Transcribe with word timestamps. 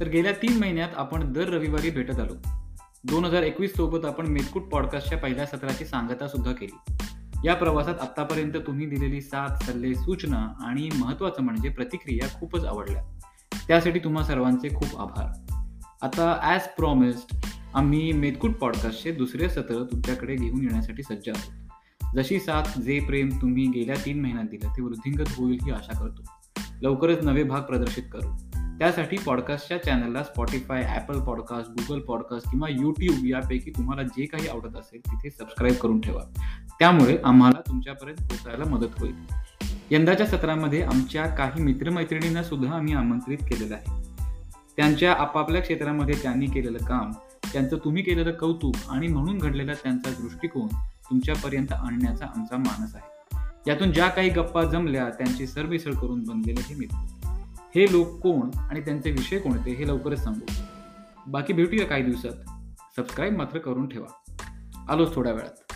तर 0.00 0.08
गेल्या 0.08 0.32
तीन 0.32 0.58
महिन्यात 0.58 0.88
आपण 0.96 1.32
दर 1.32 1.48
रविवारी 1.48 1.90
भेटत 1.90 2.20
आलो. 2.20 2.34
दोन 3.04 3.24
हजार 3.24 3.42
एकवीस 3.42 3.76
सोबत 3.76 4.04
आपण 4.04 4.26
मेदकूट 4.26 4.62
पॉडकास्टच्या 4.62 5.18
पहिल्या 5.18 5.46
सत्राची 5.46 5.84
सांगता 5.84 6.28
सुद्धा 6.28 6.52
केली. 6.52 6.94
या 7.44 7.54
प्रवासात 7.54 7.94
आतापर्यंत 8.00 8.52
तुम्ही 8.66 8.86
दिलेली 8.86 9.20
साथ 9.20 9.64
सल्ले 9.64 9.94
सूचना 9.94 10.52
आणि 10.60 10.88
महत्त्वाचं 10.94 11.42
म्हणजे 11.42 11.68
प्रतिक्रिया 11.68 12.40
खूपच 12.40 12.64
आवडल्या. 12.64 13.02
त्यासाठी 13.68 13.98
तुम्हा 13.98 14.24
सर्वांचे 14.24 14.68
खूप 14.68 15.00
आभार. 15.00 15.54
आता 16.02 16.40
ॲज 16.42 16.60
प्रॉमिस्ड 16.60 17.46
आम्ही 17.74 18.12
मेदकूट 18.12 18.54
पॉडकास्टचे 18.54 19.12
दुसरे 19.12 19.48
सत्र 19.48 19.84
तुमच्याकडे 19.84 20.34
घेऊन 20.34 20.62
येण्यासाठी 20.62 21.02
सज्ज 21.02 21.28
आहोत. 21.28 21.70
जशी 22.16 22.40
साथ 22.40 22.80
जे 22.80 23.00
प्रेम 23.00 23.28
तुम्ही 23.28 23.66
गेल्या 23.66 23.96
तीन 24.04 24.20
महिन्यात 24.20 24.44
दिलं 24.44 24.68
ते 24.68 24.82
वृद्धिंगत 24.82 25.28
होईल 25.28 25.58
ही 25.62 25.70
आशा 25.70 25.98
करतो. 25.98 26.22
लवकरच 26.82 27.24
नवे 27.24 27.42
भाग 27.42 27.60
प्रदर्शित 27.60 28.02
करू. 28.12 28.49
त्यासाठी 28.80 29.16
पॉडकास्टच्या 29.26 29.82
चॅनलला 29.82 30.22
Spotify 30.22 30.82
Apple 30.82 31.20
podcast 31.20 31.70
Google 31.70 32.00
podcast 32.00 32.50
किंवा 32.50 32.68
यूट्यूब 32.70 33.16
यापैकी 33.24 33.70
तुम्हाला 33.70 34.02
जे 34.02 34.26
काही 34.26 34.48
आवडत 34.48 34.76
असेल 34.76 35.00
तिथे 35.00 35.30
सबस्क्राईब 35.30 35.74
करून 35.74 36.00
ठेवा. 36.00 36.22
त्यामुळे 36.78 37.18
आम्हाला 37.24 37.60
तुमच्यापर्यंत 37.60 38.16
पोचायला 38.16 38.64
मदत 38.64 39.00
होईल. 39.00 39.14
यंदाच्या 39.90 40.26
सत्रामध्ये 40.26 40.82
आमच्या 40.82 41.26
काही 41.26 41.62
मित्रमैत्रिणींना 41.62 42.42
सुद्धा 42.42 42.72
आम्ही 42.72 42.94
आमंत्रित 42.94 43.38
केलेलं 43.38 43.74
आहे. 43.74 44.02
त्यांच्या 44.76 45.12
आपापल्या 45.12 45.60
क्षेत्रामध्ये 45.60 46.14
त्यांनी 46.22 46.46
केलेलं 46.46 46.78
काम 46.78 47.12
त्यांचं 47.52 47.76
तुम्ही 47.76 48.02
केलेलं 48.02 48.32
कौतुक 48.32 48.74
आणि 48.88 49.06
म्हणून 49.06 49.38
घडलेला 49.38 49.72
त्यांचा 49.74 50.10
दृष्टिकोन 50.10 50.66
तुमच्यापर्यंत 51.10 51.72
आणण्याचा 51.72 52.26
आमचा 52.36 52.56
मानस 52.56 52.94
आहे. 52.94 53.10
यातून 53.66 53.92
ज्या 53.92 54.08
काही 54.08 54.30
गप्पा 54.30 54.64
जमल्या 54.64 55.08
त्यांची 55.10 55.46
सरमिसळ 55.46 55.92
करून 55.92 56.22
बनलेले 56.22 56.60
हे 56.60 56.74
मित्र. 56.74 57.16
हे 57.74 57.92
लोक 57.92 58.20
कोण 58.20 58.50
आणि 58.70 58.80
त्यांचे 58.80 59.10
विषय 59.10 59.38
कोणते 59.38 59.70
हे 59.70 59.88
लवकरच 59.88 60.24
सांगू. 60.24 60.52
बाकी 61.26 61.52
भेटूया 61.52 61.86
काही 61.86 62.02
दिवसात. 62.02 62.32
सबस्क्राईब 62.96 63.36
मात्र 63.36 63.58
करून 63.58 63.88
ठेवा. 63.88 64.32
आलोच 64.88 65.14
थोड्या 65.14 65.32
वेळात. 65.32 65.69